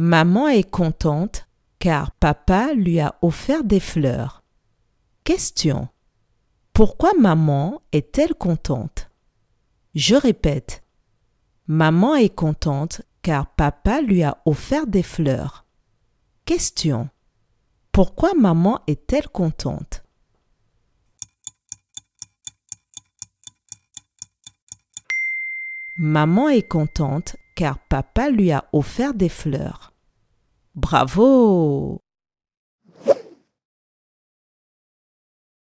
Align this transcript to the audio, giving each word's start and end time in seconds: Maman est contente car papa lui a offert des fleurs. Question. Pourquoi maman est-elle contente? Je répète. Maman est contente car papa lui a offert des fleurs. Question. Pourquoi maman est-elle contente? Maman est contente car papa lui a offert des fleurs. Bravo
Maman 0.00 0.46
est 0.46 0.70
contente 0.70 1.48
car 1.80 2.12
papa 2.12 2.72
lui 2.72 3.00
a 3.00 3.18
offert 3.20 3.64
des 3.64 3.80
fleurs. 3.80 4.44
Question. 5.24 5.88
Pourquoi 6.72 7.14
maman 7.18 7.82
est-elle 7.90 8.36
contente? 8.36 9.10
Je 9.96 10.14
répète. 10.14 10.84
Maman 11.66 12.14
est 12.14 12.32
contente 12.32 13.02
car 13.22 13.52
papa 13.56 14.00
lui 14.00 14.22
a 14.22 14.40
offert 14.46 14.86
des 14.86 15.02
fleurs. 15.02 15.66
Question. 16.44 17.10
Pourquoi 17.90 18.34
maman 18.34 18.78
est-elle 18.86 19.28
contente? 19.28 20.04
Maman 25.96 26.50
est 26.50 26.62
contente 26.68 27.34
car 27.56 27.80
papa 27.80 28.30
lui 28.30 28.52
a 28.52 28.68
offert 28.72 29.14
des 29.14 29.28
fleurs. 29.28 29.87
Bravo 30.74 32.02